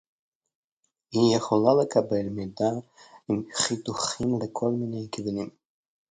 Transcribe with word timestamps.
היא 1.11 1.37
יכולה 1.37 1.69
לקבל 1.83 2.29
מידע 2.29 2.69
עם 3.29 3.43
חיתוכים 3.55 4.27
לכל 4.43 4.69
מיני 4.71 5.07
כיוונים 5.11 5.49